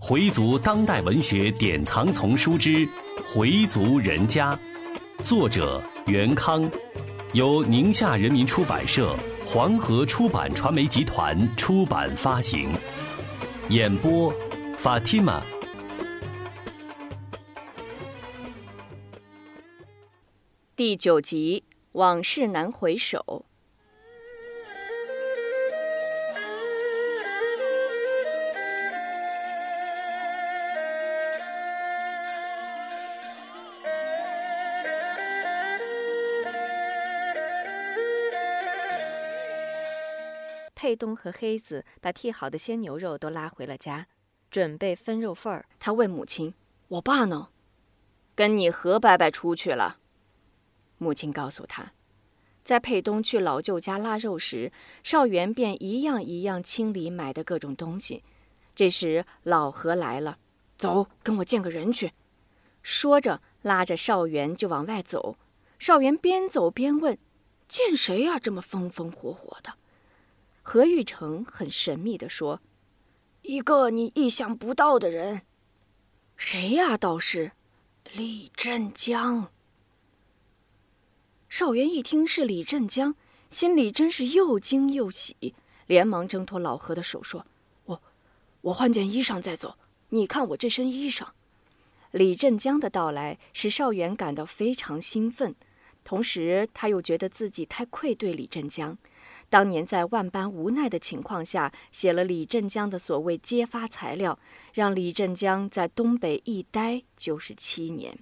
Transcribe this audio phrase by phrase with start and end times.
[0.00, 2.70] 回族当代文学典藏丛书之
[3.34, 4.54] 《回族人家》，
[5.24, 6.70] 作者袁康，
[7.32, 12.68] 由宁夏人民出版社、黄河出版传媒集团出版发行。
[13.70, 14.30] 演播
[14.82, 15.40] ：Fatima。
[20.76, 23.46] 第九集：往事难回首。
[40.84, 44.06] 佩东和黑子把剔好的鲜牛肉都拉回了家，
[44.50, 45.64] 准备分肉份儿。
[45.80, 46.52] 他问母亲
[46.88, 47.48] ：“我爸呢
[48.36, 49.96] ？”“跟你何伯伯出去了。”
[50.98, 51.94] 母亲告诉他。
[52.62, 54.70] 在佩东去老舅家拉肉时，
[55.02, 58.22] 少元便一样一样清理买的各种东西。
[58.74, 60.36] 这时老何来了
[60.76, 62.12] ：“走，跟我见个人去。”
[62.84, 65.38] 说着拉着少元就往外走。
[65.78, 67.16] 少元边走边问
[67.66, 68.38] ：“见谁呀？
[68.38, 69.76] 这么风风火火的？”
[70.66, 72.60] 何玉成很神秘地说
[73.42, 75.42] ：“一个你意想不到的人。
[76.38, 76.96] 谁呀？
[76.96, 77.52] 倒是
[78.14, 79.52] 李振江。”
[81.50, 83.14] 少元一听是李振江，
[83.50, 85.54] 心里真是又惊又喜，
[85.86, 87.46] 连忙挣脱老何的手说
[87.84, 88.02] ：“我，
[88.62, 89.76] 我换件衣裳再走。
[90.08, 91.28] 你看我这身衣裳。”
[92.10, 95.54] 李振江的到来使少元感到非常兴奋，
[96.02, 98.96] 同时他又觉得自己太愧对李振江。
[99.54, 104.36] 当年在万般无奈的情况下，写了李振江的所谓揭发材料，
[104.72, 108.18] 让李振江在东北一待就是七年，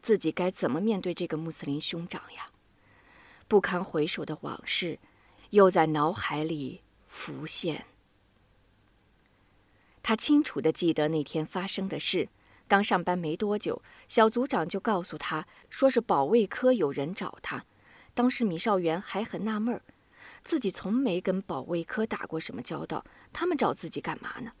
[0.00, 2.48] 自己该怎么面对这个穆斯林兄长呀？
[3.46, 4.98] 不堪回首的往事，
[5.50, 7.84] 又在脑海里浮现。
[10.02, 12.30] 他清楚地记得那天发生的事。
[12.66, 17.66] 刚上班没多久，小组长就告诉他，说是保卫科有人找他。
[18.14, 19.82] 当时米少元还很纳闷儿。
[20.42, 24.52] 自己从没跟保卫科打过什么交道，他们找自己干嘛呢？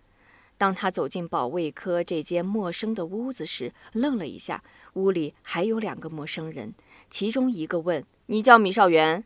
[0.58, 4.62] 当他走进保卫科这间陌生的屋子时，愣了一下。
[4.92, 6.74] 屋里还有两个陌生人，
[7.08, 9.24] 其中一个问：“你叫米少元？”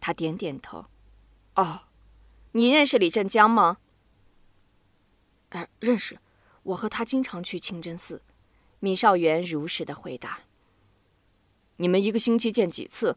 [0.00, 0.86] 他点点头。
[1.54, 1.82] “哦，
[2.50, 3.78] 你认识李振江吗
[5.50, 6.18] ？”“哎，认识，
[6.64, 8.22] 我和他经常去清真寺。”
[8.80, 10.40] 米少元如实的回答。
[11.78, 13.16] “你们一个星期见几次？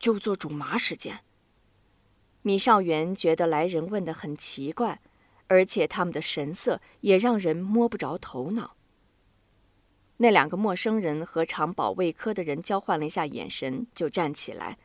[0.00, 1.20] 就做煮麻时间。”
[2.46, 5.00] 米少元觉得来人问得很奇怪，
[5.48, 8.76] 而且他们的神色也让人摸不着头脑。
[10.18, 14.78] 那两个陌生人和常保卫科的人交换了一下眼神，就站起来，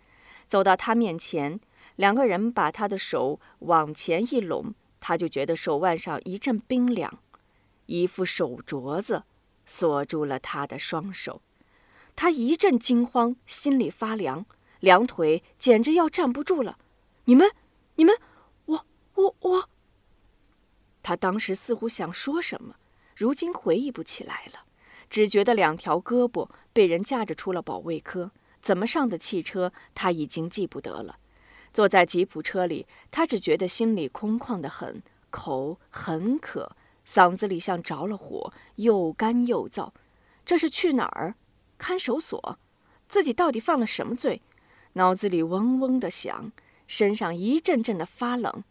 [0.48, 1.60] 走到他面前。
[1.98, 7.20] 两个人把他的手往前一拢，他就觉得手腕上一阵冰凉，
[7.86, 9.22] 一副手镯子
[9.68, 11.44] 锁住了他的双手。
[12.16, 14.48] 他一阵惊慌，心里发凉，
[14.80, 16.80] 两腿简直要站不住了。
[17.26, 17.52] 你们，
[17.96, 18.16] 你们，
[18.66, 19.70] 我，我，我。
[21.04, 22.76] 他当时似乎想说什么，
[23.16, 24.66] 如今回忆不起来了，
[25.10, 31.18] 只觉得两条胳膊被人架着出了保卫科，怎么上的汽车他已经记不得了。
[31.72, 36.76] 坐在吉普车里，他只觉得心里空旷的很，口很渴，
[37.08, 39.92] 嗓子里像着了火，又干又燥。
[40.44, 41.36] 这是去哪儿？
[41.78, 42.60] 看守所？
[43.08, 44.42] 自己到底犯了什么罪？
[44.94, 46.52] 脑子里嗡嗡的响。
[46.92, 48.66] 身上一阵阵的发冷，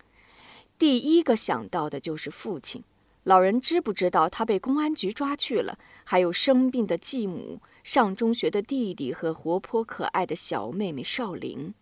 [0.78, 2.84] 第一个想到的就是父亲。
[3.22, 5.78] 老人知不知道他被公安局抓去了？
[6.04, 11.72] 还有生病的继母、上中学的弟弟和活泼可爱的小妹妹少玲。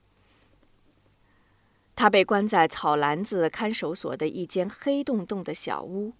[1.96, 6.12] 他被关在草篮子看守所的一间黑洞洞的小屋，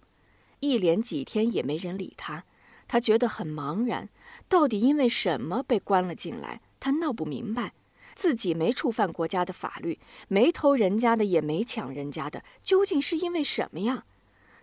[0.59, 2.43] 一连几天也没人理他。
[2.89, 4.09] 他觉得很茫然，
[4.49, 6.59] 到底因为什么被关了进来？
[6.81, 7.71] 他闹不明白。
[8.15, 14.05] 自己没触犯国家的法律，没偷人家的，也没抢人家的，究竟是因为什么呀？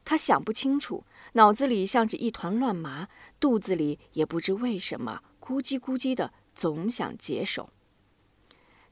[0.05, 3.09] 他想不清楚，脑子里像是一团乱麻，
[3.41, 7.71] 肚子里也不知为什么咕叽咕叽的，总想解手。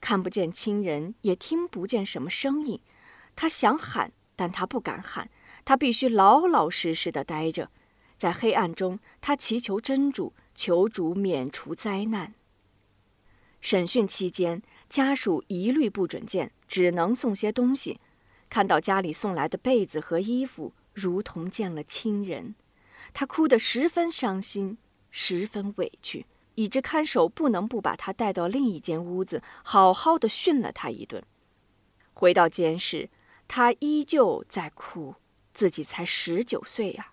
[0.01, 2.81] 看不见亲人，也听不见什么声音，
[3.37, 5.31] 他想喊，但他不敢喊，
[5.65, 7.71] 他必须老老实实的待着，
[8.19, 12.35] 在黑暗中，他祈求真主，求主免除灾难。
[13.65, 17.99] 审讯期间，家属一律不准见，只能送些东西。
[18.51, 22.55] 看到家里送来的被子和衣服，如同见了亲人，
[23.15, 24.77] 他哭得十分伤心，
[25.11, 26.27] 十分委屈，
[26.57, 31.25] 以致看守不能不把他带到另一间屋子，好好的训了他一顿。
[32.13, 33.09] 回到监室，
[33.49, 35.15] 他依旧在哭，
[35.55, 37.13] 自己才十九岁呀，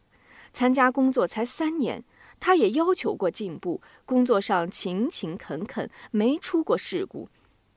[0.52, 2.04] 参加工作才三年，
[2.42, 7.30] 他也要求过进步，工作上勤勤恳恳，没出过事故，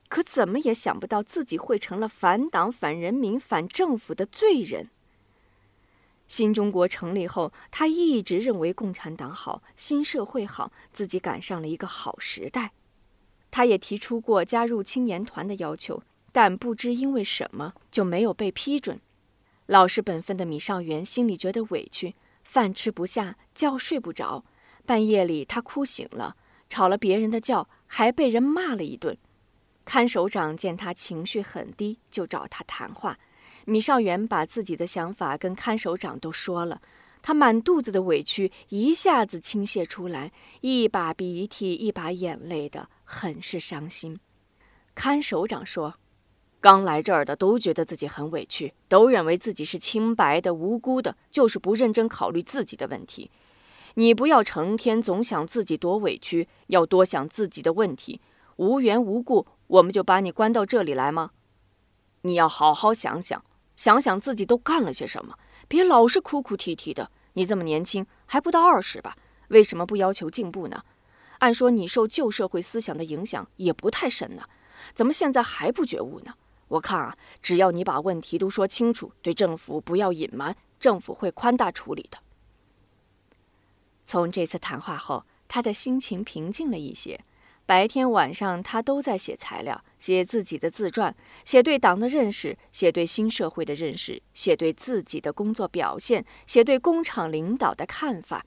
[0.09, 4.89] 可怎么也想不到自己会成了反党、反人民、反政府的罪人。
[6.27, 12.73] 新中国成立后，他一直认为共产党好，新社会好，自己赶上了一个好时代。
[13.51, 16.01] 他也提出过加入青年团的要求，
[16.31, 18.99] 但不知因为什么就没有被批准。
[19.67, 24.43] 老实本分的米少元心里觉得委屈，饭吃不下，觉睡不着。
[24.85, 26.37] 半夜里他哭醒了，
[26.69, 29.17] 吵了别人的觉，还被人骂了一顿。
[29.83, 33.19] 看守长见他情绪很低，就找他谈话。
[33.65, 36.81] 米少元把自己的想法跟看守长都说了，
[37.21, 44.19] 他满肚子的委屈一下子倾泻出来，一把鼻涕一把眼泪的，很是伤心。
[44.93, 45.95] 看守长说
[46.61, 53.29] ：“刚来这儿的都觉得自己很委屈，都认为自己是清白的、无辜的，就是不认真考虑自己的问题。
[53.95, 58.21] 你不要成天总想自己多委屈，要多想自己的问题。
[58.57, 61.31] 无缘无故，我们就把你关到这里来吗？
[62.21, 63.43] 你要好好想想。”
[63.75, 65.37] 想想自己都干了些什么，
[65.67, 67.11] 别老是哭哭啼啼的。
[67.33, 69.17] 你这么年轻，还不到二十吧？
[69.49, 70.81] 为什么不要求进步呢？
[71.39, 74.43] 按说你受旧社会思想的影响也不太深呢，
[74.93, 76.35] 怎么现在还不觉悟呢？
[76.69, 82.17] 我看啊，只要你把问题都说清楚，对政府不要隐瞒，政府会宽大处理的。
[84.05, 87.19] 从这次谈话后，他的心情平静了一些。
[87.65, 98.45] 白天晚上，他都在写材料，写自己的自传，写对党的认识，写对新社会的认识，写对自己的工作表现，写对工厂领导的看法。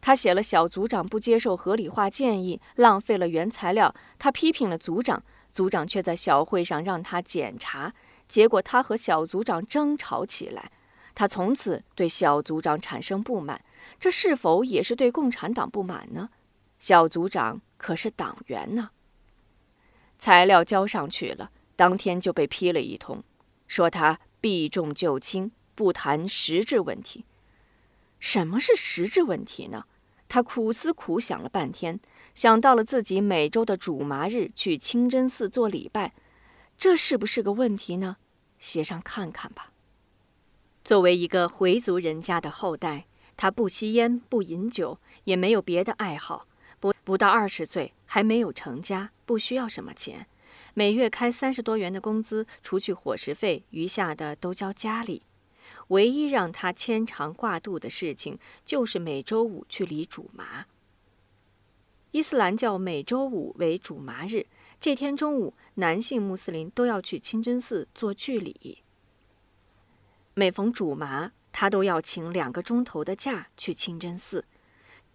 [0.00, 3.92] 他写了小组长不接受合理化建议，浪费了原材料。
[4.18, 5.20] 他批评了组长，
[5.50, 7.92] 组长却在小会上让他检查，
[8.28, 10.70] 结果他和小组长争吵起来。
[11.16, 13.60] 他从此对小组长产生不满，
[14.00, 16.30] 这是否也是对共产党不满呢？
[16.80, 17.60] 小组长。
[17.76, 18.90] 可是党员呢？
[20.18, 23.24] 材料交上去了，当天就被批了一通，
[23.66, 27.24] 说他避重就轻，不谈实质问题。
[28.18, 29.86] 什么是实质问题呢？
[30.28, 31.98] 他苦思苦想了半天，
[32.34, 36.12] 想到了自己每周的主麻日去清真寺做礼拜，
[36.76, 38.18] 这是不是个问题呢？
[38.58, 39.72] 写上看看吧。
[40.84, 43.06] 作为一个回族人家的后代，
[43.40, 46.44] 他不吸烟，不饮酒，也没有别的爱好。
[46.78, 50.26] 不不到二十岁，还没有成家，不需要什么钱，
[50.74, 55.22] 每月开三十多元的工资，除去伙食费，余下的都交家里。
[55.88, 60.66] 唯一让他牵肠挂肚的事情，就是每周五去理主麻。
[62.10, 64.44] 伊斯兰教每周五为主麻日，
[64.78, 68.82] 这天中午，男性穆斯林都要去清真寺做聚礼。
[70.34, 74.44] 每逢主麻，他都要请两个钟头的假去清真寺。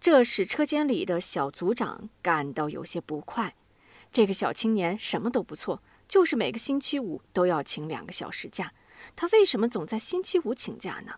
[0.00, 3.54] 这使车间里的小组长感到有些不快。
[4.12, 8.72] 这个小青年什么都不错，就是每个星期五都要请两个小时假。
[9.14, 11.14] 他为什么总在星期五请假呢？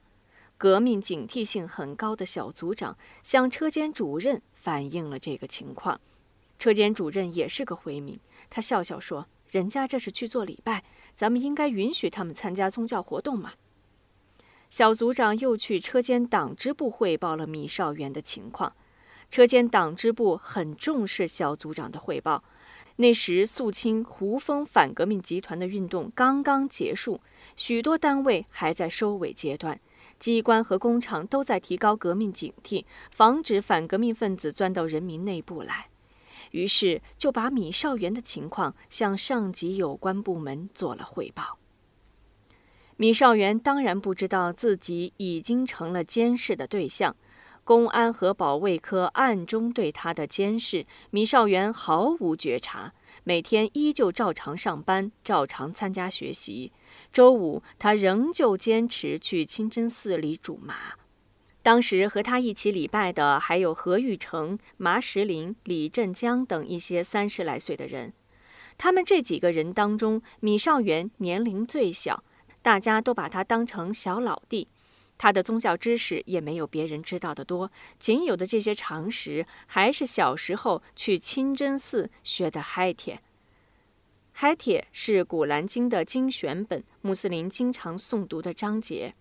[0.56, 6.00] 革命警惕性很高的小组长向车间主任反映了这个情况。
[6.58, 8.18] 车间主任也是个回民，
[8.50, 10.82] 他笑笑说：“人家这是去做礼拜，
[11.14, 13.52] 咱们应该允许他们参加宗教活动嘛。”
[14.70, 18.74] 小组长又去车间党支部汇报了米少元的情况。
[19.30, 22.42] 车间党支部很重视小组长的汇报。
[22.96, 27.20] 那时肃清胡风反革命集团的运动刚刚结束，
[27.54, 29.78] 许多单位还在收尾阶段，
[30.18, 35.88] 机关和工厂都在提高革命警惕，防止反革命分子钻到人民内部来。
[36.50, 41.58] 于是就把米少元的情况向上级有关部门做了汇报。
[43.00, 47.14] 米少元当然不知道自己已经成了监视的对象，
[47.62, 52.92] 公安和保卫科暗中对他的监视，米少元毫无觉察。
[53.22, 56.72] 每天依旧照常上班，照常参加学习。
[57.12, 60.74] 周五，他仍旧坚持去清真寺里煮麻。
[61.62, 68.12] 当时和他一起礼拜的还有何玉成、麻石林、李振江等一些三十来岁的人。
[68.76, 72.24] 他们这几个人当中，米少元年龄最小。
[72.62, 74.68] 大家都把他当成小老弟，
[75.16, 83.20] 他的宗教知识也没有别人知道的多，仅有的这些常识还是小时候去清真寺学的嗨帖。
[84.32, 89.14] 嗨帖是《古兰经》的精选本，穆斯林经常诵读的章节，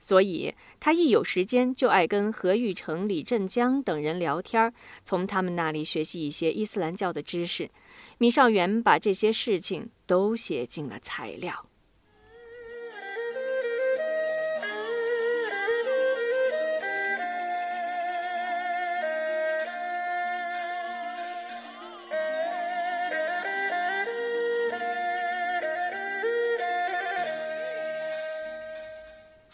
[0.00, 4.74] 所以他一有时间就爱跟何玉成、李振江等人聊天，
[5.04, 7.70] 从他们那里学习一些伊斯兰教的知识。
[8.18, 11.68] 米少元把这些事情都写进了材料。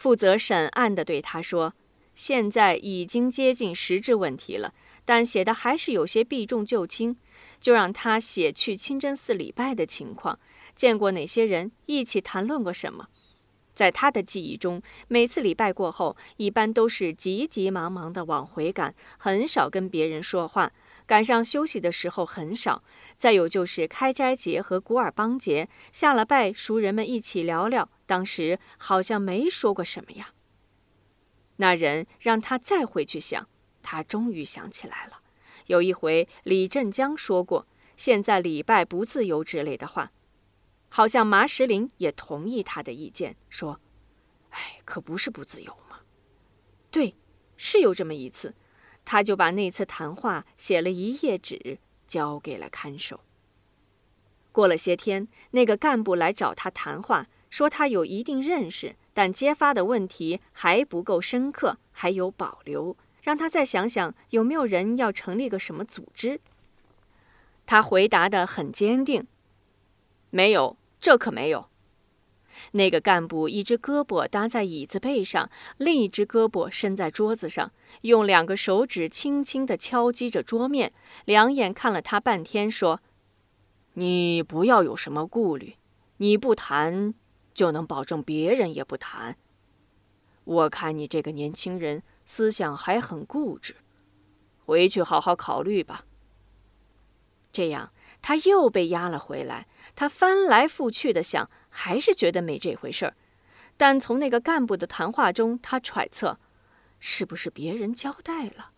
[0.03, 1.75] 负责审案的对他说
[2.17, 7.17] ：“现在已经接近实质问题了，但写的还是有些避重就轻，
[7.61, 10.41] 就让他写去清真寺礼拜的情况，
[10.75, 13.07] 见过哪些人，一起谈论过什么。”
[13.73, 20.73] 在他的记忆中，每次礼拜过后，一般都是急急忙忙地往回赶，很少跟别人说话。
[21.12, 22.83] 赶上休息的时候很少。
[23.19, 30.33] 再有就是开斋节和古尔邦节，下了拜，熟人们一起聊聊，当时好像没说过什么呀。
[31.57, 33.47] 那人让他再回去想，
[33.83, 35.21] 他终于想起来了。
[35.66, 40.12] 有一回李振江说过“现在礼拜不自由”之类的话。
[40.88, 43.78] 好像麻石林也同意他的意见，说
[44.49, 46.00] ：“哎，可不是不自由吗？”
[46.90, 47.14] 对，
[47.59, 48.54] 是有这么一次，
[49.05, 53.21] 他就把那次谈话写了一页纸，交给了看守。
[54.53, 66.41] 过了些天，那个干部来找他谈话，说他有一定认识，但揭发的问题还不够深刻，还有保留，让他再想想有没有人要成立个什么组织。
[67.65, 69.27] 他回答的很坚定
[70.31, 71.69] ：“没有。”这可没有。
[72.71, 80.92] 那个干部一只胳膊搭在椅子背上，另一只胳膊伸在桌子上，用两个手指轻轻地敲击着桌面，
[81.25, 83.00] 两眼看了他半天，说
[83.95, 85.76] ：“你不要有什么顾虑，
[86.19, 87.14] 你不谈，
[87.52, 89.37] 就能保证别人也不谈。
[90.45, 93.76] 我看你这个年轻人思想还很固执，
[94.64, 96.04] 回去好好考虑吧。”
[97.52, 97.92] 这样。
[98.23, 99.67] 他又被押了回来。
[99.95, 103.14] 他翻来覆去的想，还是觉得没这回事儿。
[103.76, 106.38] 但从那个干部的谈话中，他揣测，
[107.00, 108.71] 是不是别人交代了？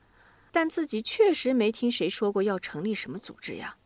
[0.51, 3.77] 但自己确实没听谁说过要成立什么组织呀。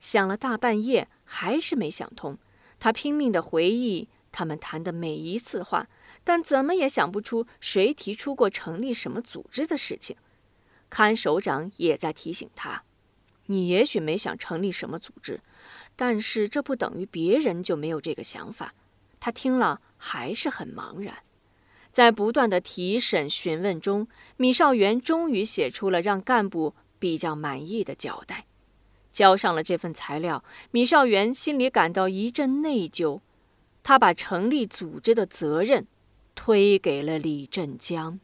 [0.00, 2.38] 想了大半夜，还是没想通。
[2.80, 5.86] 他拼命的回忆他们谈的每一次话，
[6.24, 10.16] 但怎么也想不出谁提出过成立什么组织的事情。
[10.90, 12.82] 看守长也在提醒他。
[13.46, 15.40] 你也许没想成立什么组织，
[15.96, 18.74] 但是这不等于别人就没有这个想法。
[19.20, 21.18] 他听了还是很茫然。
[21.92, 28.46] 在不断的提审询问中，米少元终于写出了让干部比较满意的交代。
[29.12, 33.20] 交上了这份材料，米少元心里感到一阵内疚。
[33.84, 35.86] 他把成立组织的责任
[36.34, 38.18] 推给了李振江。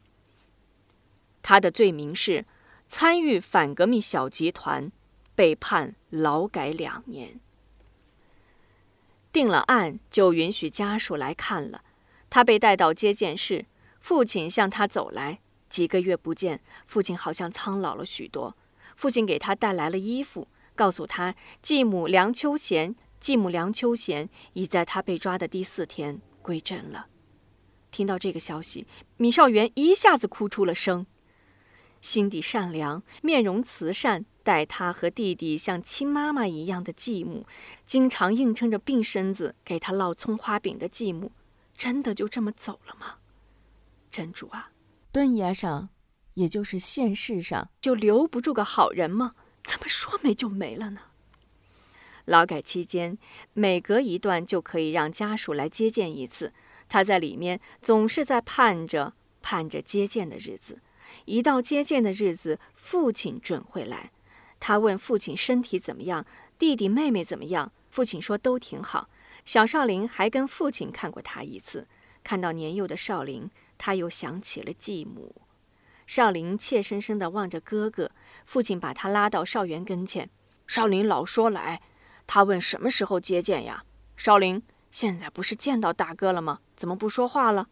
[1.42, 2.44] 他的罪名是
[2.88, 4.90] 参与反革命小集团。
[5.40, 7.40] 被判劳改两年，
[9.32, 11.82] 定了案就允许家属来看了。
[12.28, 13.64] 他被带到接见室，
[14.00, 15.40] 父亲向他走来。
[15.70, 18.54] 几个月不见，父亲好像苍老了许多。
[18.94, 27.06] 父亲给他带来了衣服，告诉他继母梁秋贤，继母梁秋贤已在他被抓的第四天归镇了。
[27.90, 31.06] 听到这个消息，米少元一下子哭出了声。
[32.02, 34.26] 心地善良，面容慈善。
[34.42, 37.46] 待他和弟弟像亲妈妈一样的继母，
[37.84, 41.32] 经常硬撑着病身子给他烙葱花饼的继母，
[41.74, 43.16] 真的就这么走了吗？
[44.10, 44.72] 真主啊，
[45.12, 45.88] 敦崖上，
[46.34, 49.34] 也就是现世上，就留不住个好人吗？
[49.62, 51.00] 怎么说没就没了呢？
[52.24, 53.18] 劳改期间，
[53.52, 56.52] 每隔一段就可以让家属来接见一次，
[56.88, 60.80] 他在里面总是在盼着盼着接见的日子，
[61.24, 64.10] 一到接见的日子，父亲准会来。
[64.60, 66.24] 他问父亲身体怎么样，
[66.58, 67.72] 弟弟妹妹怎么样？
[67.88, 69.08] 父亲说都挺好。
[69.44, 71.88] 小少林还跟父亲看过他一次，
[72.22, 75.34] 看到年幼的少林，他又想起了继母。
[76.06, 78.10] 少林怯生生地望着哥哥，
[78.44, 80.28] 父亲把他拉到少元跟前。
[80.66, 81.80] 少林老说来，
[82.26, 83.84] 他问什么时候接见呀？
[84.16, 86.60] 少林现在不是见到大哥了吗？
[86.76, 87.68] 怎么不说话了？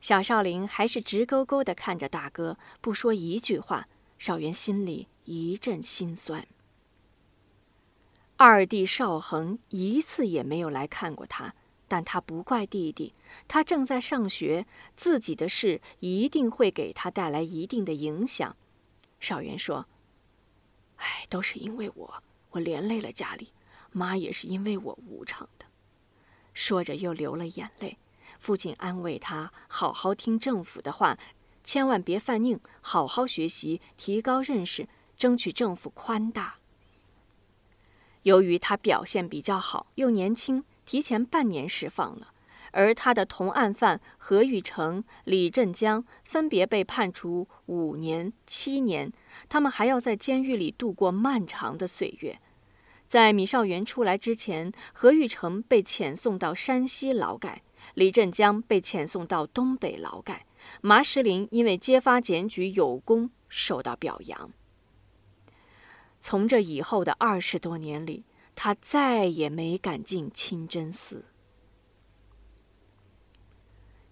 [0.00, 3.88] 小少林还是直勾勾地看着大哥，不说一句话。
[4.18, 5.08] 少元心里。
[5.28, 6.46] 一阵心酸。
[8.38, 11.54] 二弟邵恒一次也没有来看过他，
[11.86, 13.12] 但他不怪弟弟，
[13.46, 14.66] 他正在上学，
[14.96, 18.56] 自己的事一定会给他带来一定的影响。
[19.20, 19.86] 少元说
[20.96, 23.48] ：“哎，都是因为我，我连累了家里，
[23.92, 25.66] 妈也是因为我无常的。”
[26.54, 27.98] 说着又流了眼泪。
[28.38, 31.18] 父亲安慰他：“好好听政府的话，
[31.62, 36.54] 千万别犯拧，好好学习，提高认识。”争取政府宽大。
[38.22, 42.28] 由于他表现比较好，又年轻，提前半年释放了。
[42.70, 49.10] 而他的同案犯何玉成、李振江分别被判处五年、七年，
[49.48, 52.38] 他们还要在监狱里度过漫长的岁月。
[53.06, 57.62] 在米少元出来之前，何玉成被遣送到山西劳改，
[57.94, 60.44] 李振江被遣送到东北劳改，
[60.82, 64.50] 麻石林因为揭发检举有功受到表扬。
[66.20, 71.24] 从这以后的二十多年里，他再也没敢进清真寺。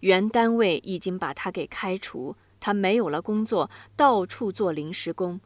[0.01, 5.41] 原单位已经把他给开除，他没有了工作，到处做临时工。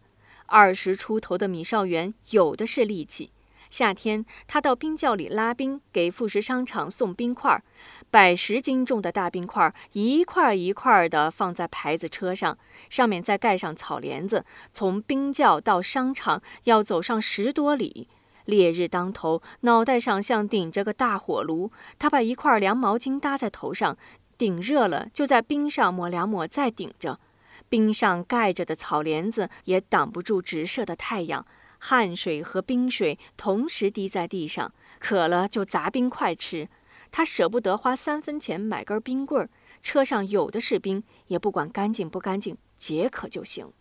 [0.46, 3.30] 二十出头的米少元有的是力气。
[3.70, 7.62] 夏天，他到冰窖里拉冰，给副食商场送冰块，
[8.10, 12.58] 百十斤重的大冰块，一块一块的放在牌子车上，
[12.90, 14.44] 上面再盖上草帘子。
[14.72, 18.08] 从冰窖到商场要走上十多里，
[18.44, 21.70] 烈日当头，脑袋上像顶着个大火炉。
[21.96, 23.96] 他把一块凉毛巾搭在头上，
[24.36, 27.20] 顶热了就在冰上抹两抹，再顶着。
[27.68, 31.46] 冰上盖着的草帘子也挡不住直射的太阳。
[31.82, 36.68] 汗水和冰水同时滴在地上，渴了就砸冰块吃。
[37.10, 39.50] 他舍不得花三分钱买根冰棍儿，
[39.82, 43.72] 车上有的是冰，也不管干净不干净，解渴就行。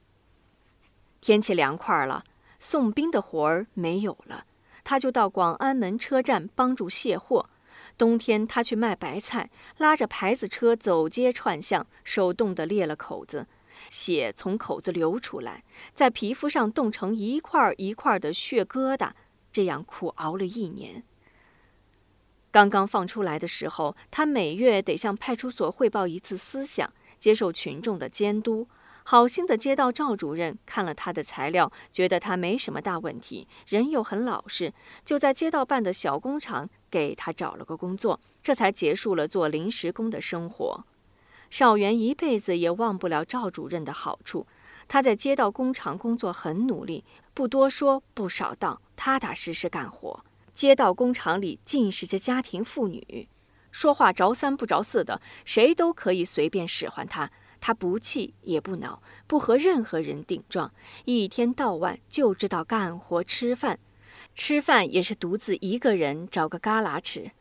[1.22, 2.24] 天气凉快了，
[2.58, 4.46] 送冰的活儿没有了，
[4.84, 7.50] 他就到广安门车站帮助卸货。
[7.98, 13.46] 冬天他去卖白菜，拉着牌子车走街串巷，手冻得裂了口子。
[13.89, 19.12] 血从口子流出来，在皮肤上冻成一块一块的血疙瘩，
[19.51, 21.03] 这样苦熬了一年。
[22.51, 28.67] 刚刚放出来的时候，他每月得向派出所汇报一次思想，接受群众的监督。
[29.03, 34.71] 好心的街道赵主任看了他的材料，觉得他没什么大问题，人又很老实，
[35.03, 40.86] 就在街道办的小工厂给他找了个工作，这才结束了做临时工的生活。
[41.50, 44.48] 少元一辈子也忘不了赵主任的好处。
[44.88, 50.25] 他在街道工厂工作很努力，不多说，不少当，踏踏实实干活。
[50.53, 53.29] 街道工厂里尽是些家庭妇女，
[53.72, 57.31] 说话着三不着四的，谁都可以随便使唤他。
[57.62, 60.74] 他不气也不恼，不和任何人顶撞，
[61.05, 63.79] 一天到晚就知道干活吃饭。
[64.33, 67.31] 吃饭也是独自一个人找个旮旯吃。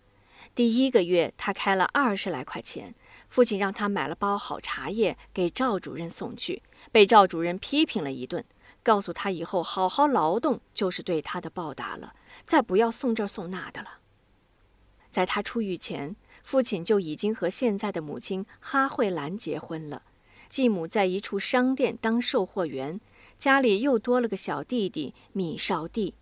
[0.59, 2.93] 第一个月，他开了二十来块钱。
[3.29, 8.45] 父亲让他买了包好茶叶给赵主任送去，被赵主任批评了一顿，
[8.83, 14.01] 告诉他以后好好劳动就是对他的报答了，再不要送这送那的了。
[15.13, 20.03] 在他出狱前，父亲就已经和现在的母亲哈慧兰结婚了，
[20.49, 23.01] 继母在一处商店当售货员，
[23.39, 26.15] 家里又多了个小弟弟米少弟，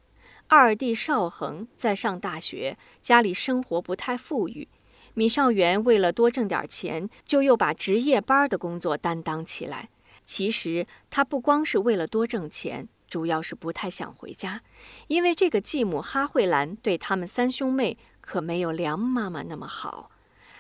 [0.49, 4.69] 二弟少恒在上大学，家里生活不太富裕。
[5.15, 9.89] 米少元为了多挣点钱，就又把值夜班的工作担当起来。
[10.25, 14.63] 其实他不光是为了多挣钱，主要是不太想回家，
[15.09, 20.11] 因为这个继母哈慧兰对他们三兄妹可没有梁妈妈那么好。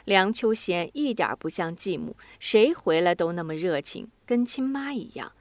[0.05, 5.33] 梁秋贤一点不像继母，谁回来都那么热情，跟亲妈一样。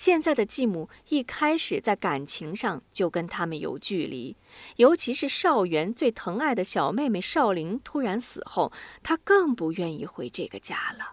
[0.00, 4.34] 现在的继母一开始在感情上就跟他们有距离，
[4.76, 11.12] 尤其是少元最疼爱的小妹妹少玲突然死后，他更不愿意回这个家了。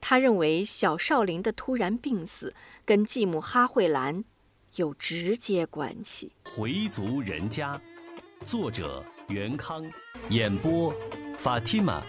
[0.00, 2.54] 他认为小少玲的突然病死
[2.84, 4.22] 跟继母哈慧兰
[4.76, 6.30] 有直接关系。
[6.44, 7.80] 回族人家，
[8.44, 9.84] 作者袁康，
[10.28, 10.94] 演播
[11.36, 12.00] 法蒂玛。